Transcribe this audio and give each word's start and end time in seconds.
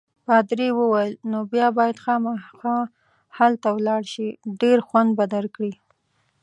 پادري 0.27 0.69
وویل: 0.79 1.13
نو 1.31 1.39
بیا 1.51 1.67
باید 1.77 2.01
خامخا 2.03 2.77
هلته 3.37 3.67
ولاړ 3.73 4.01
شې، 4.13 4.27
ډېر 4.61 4.77
خوند 4.87 5.09
به 5.17 5.25
درکړي. 5.35 5.73